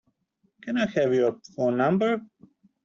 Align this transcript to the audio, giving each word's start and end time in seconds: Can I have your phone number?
Can 0.63 0.77
I 0.79 0.87
have 0.87 1.13
your 1.13 1.39
phone 1.55 1.77
number? 1.77 2.23